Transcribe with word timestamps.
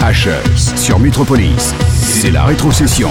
Ashes 0.00 0.76
sur 0.76 0.98
Metropolis. 0.98 1.74
C'est 1.88 2.30
la 2.30 2.44
rétrocession. 2.44 3.10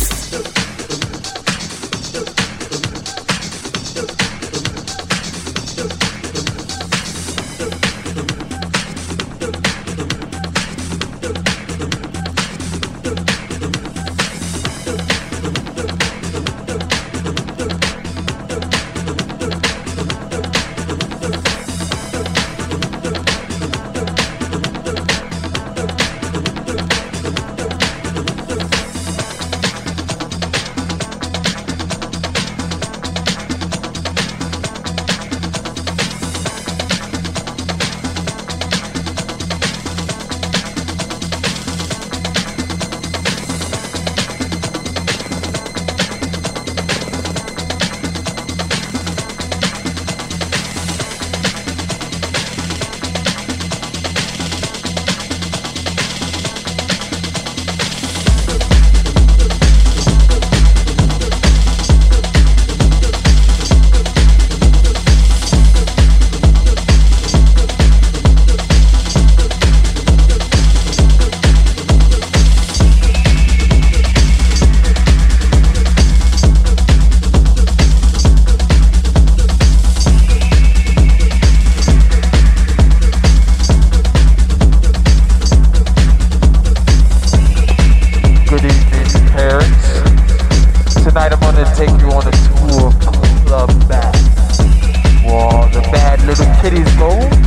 It 96.63 96.73
is 96.73 96.95
gold. 96.95 97.40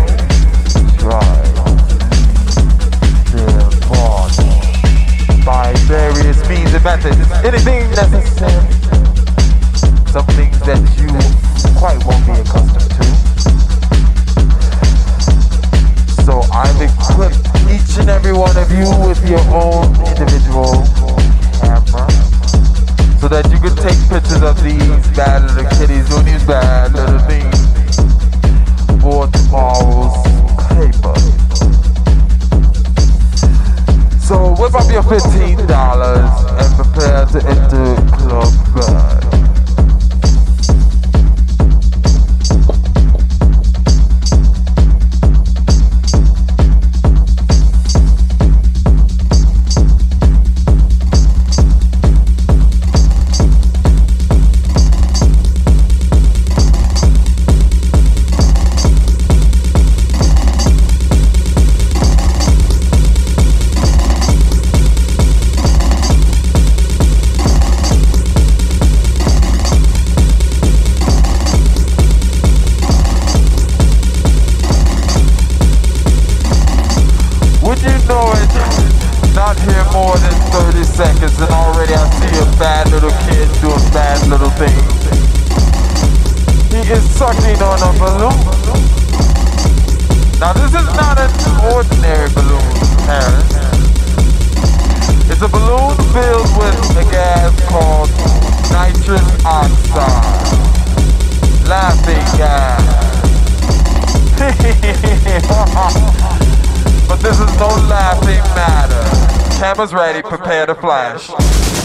prepare 110.45 110.67
to 110.67 110.75
flash. 110.75 111.84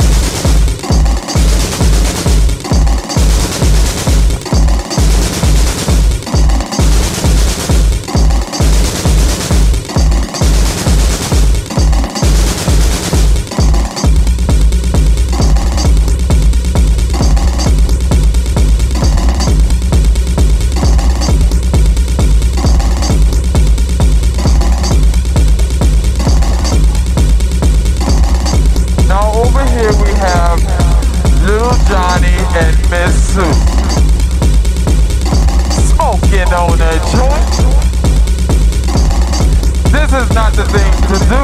edge. 36.89 37.12
This 39.91 40.12
is 40.13 40.30
not 40.34 40.54
the 40.54 40.65
thing 40.65 40.91
to 41.10 41.17
do. 41.30 41.43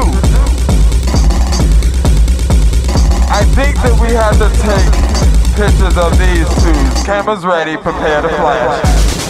I 3.28 3.44
think 3.54 3.76
that 3.82 3.96
we 4.00 4.14
have 4.14 4.38
to 4.38 4.48
take 4.64 4.92
pictures 5.54 5.96
of 5.96 6.18
these 6.18 6.48
two. 6.62 7.04
Cameras 7.04 7.44
ready, 7.44 7.76
prepare 7.76 8.22
to 8.22 8.28
flash. 8.28 9.25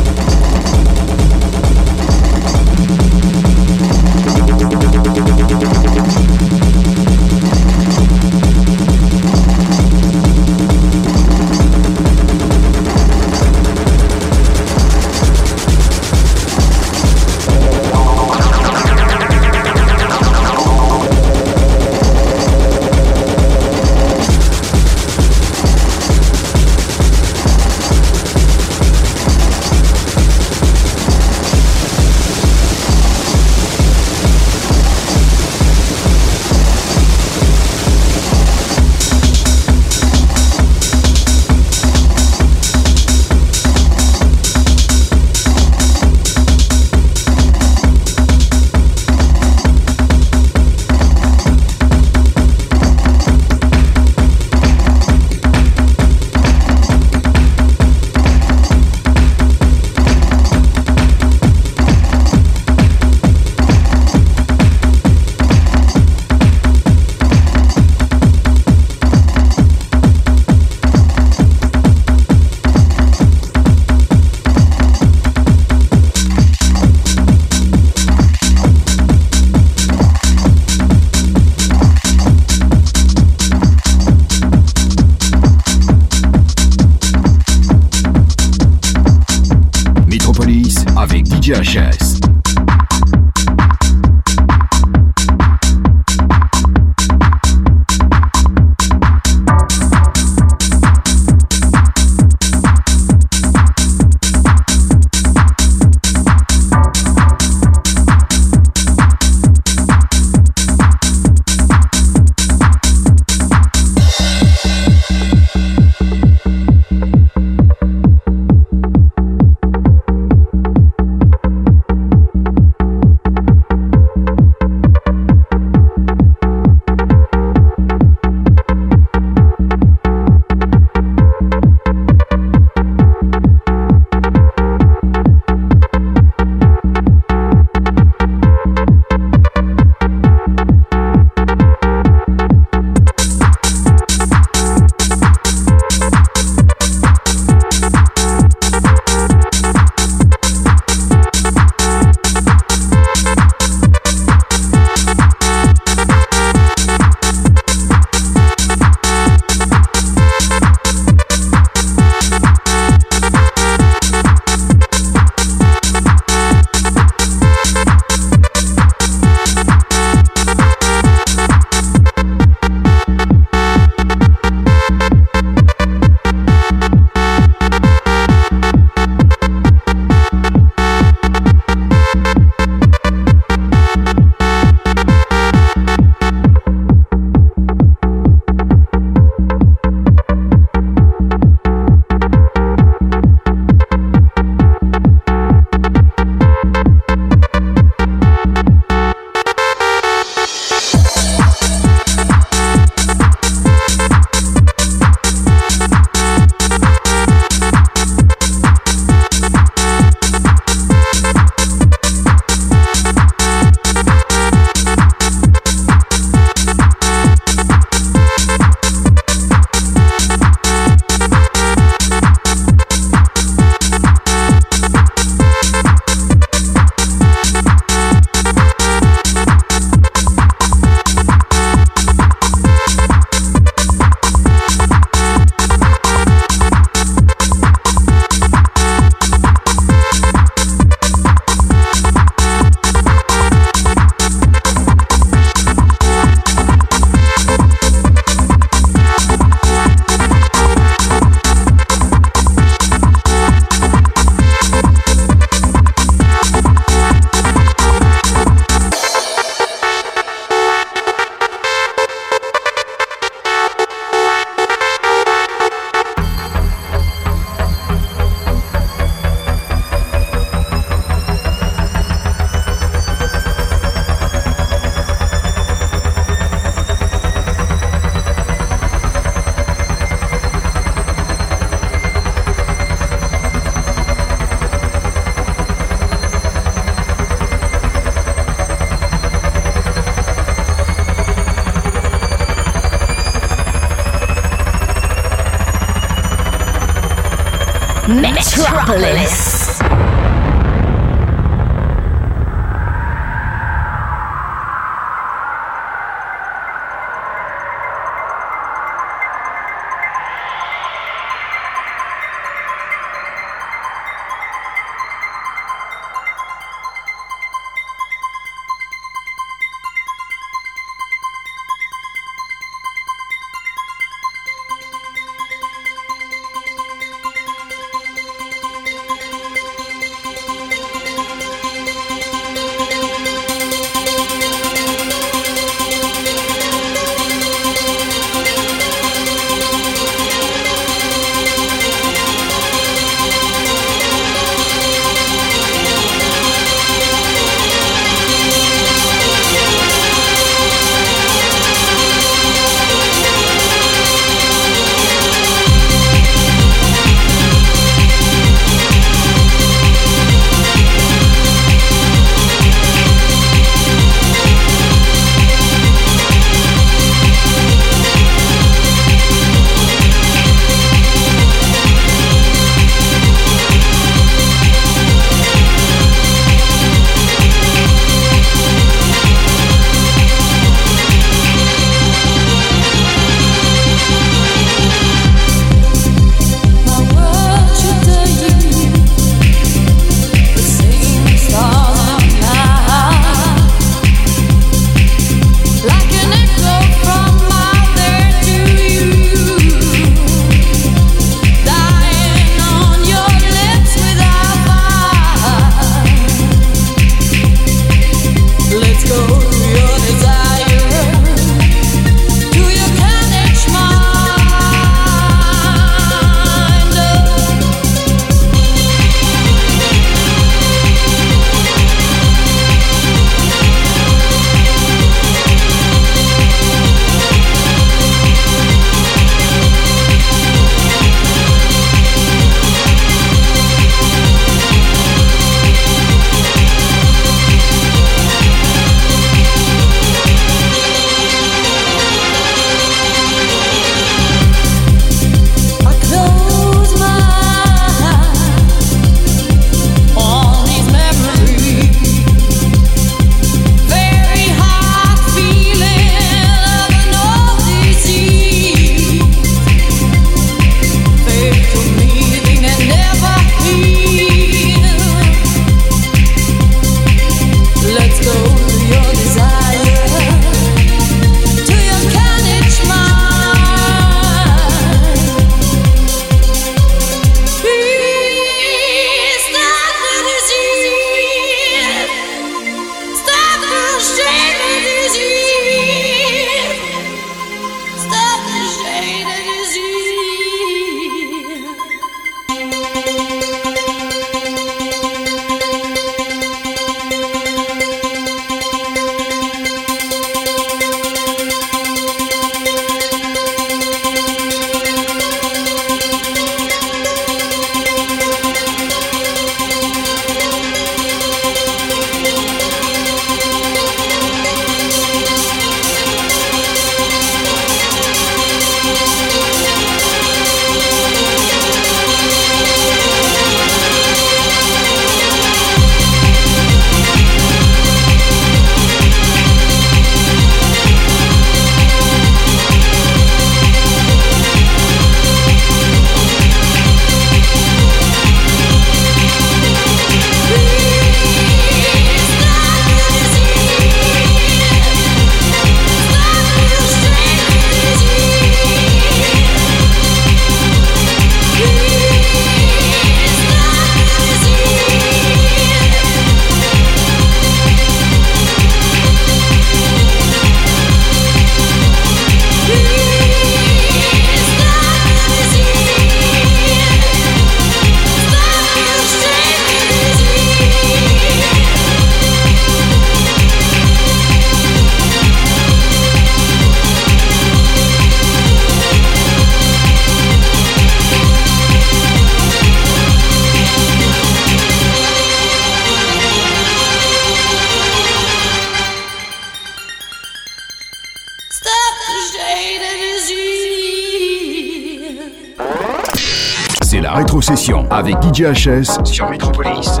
Avec 597.94 598.16
DJ 598.22 598.42
HS 598.42 599.04
sur 599.04 599.28
Metropolis. 599.28 600.00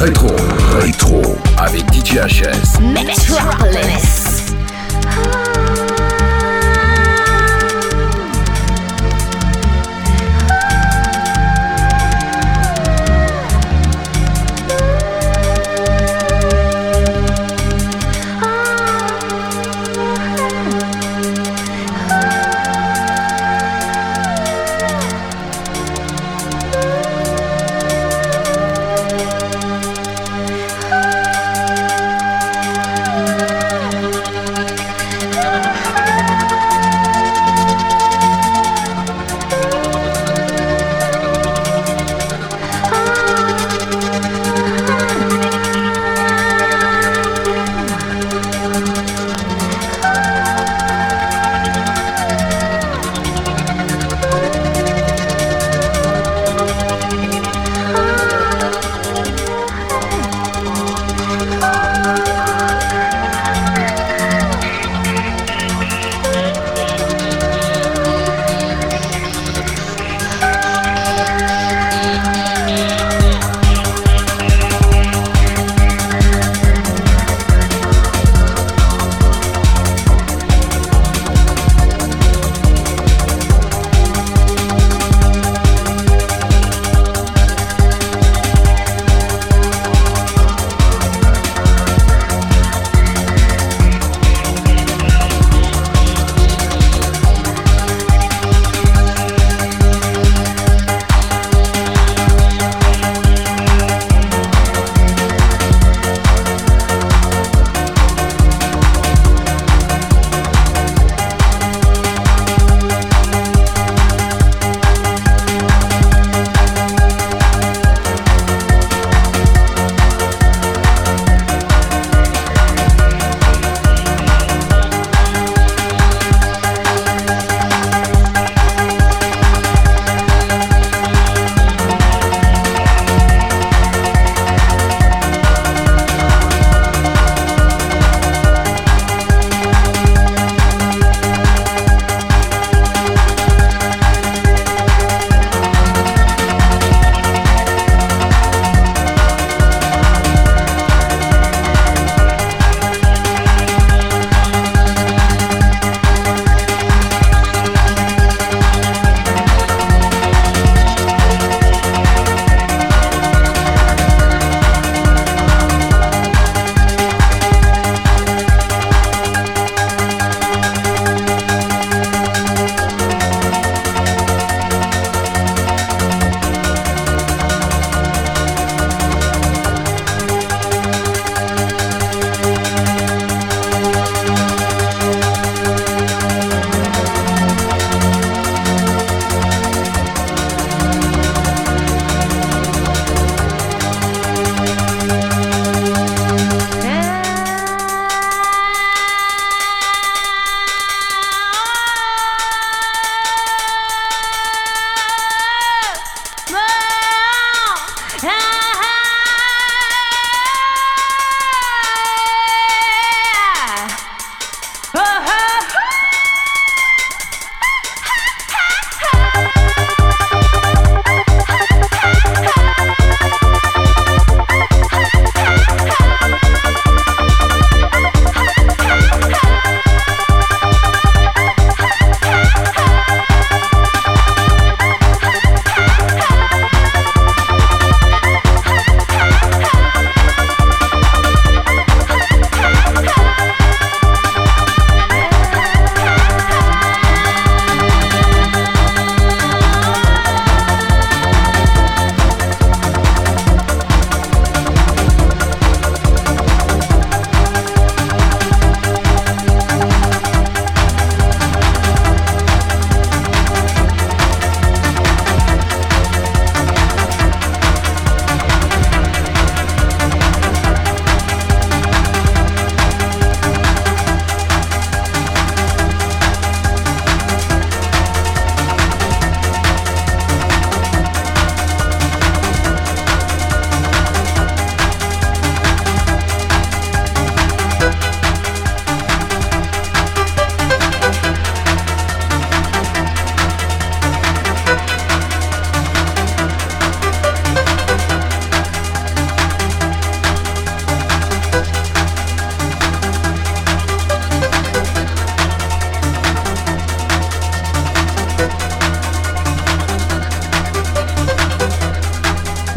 Rétro. 0.00 0.28
Rétro. 0.80 1.20
Avec 1.58 1.84
DJHS. 1.92 2.80
Metropolis. 2.80 4.19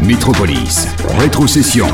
Métropolis. 0.04 0.86
Rétrocession. 1.18 1.86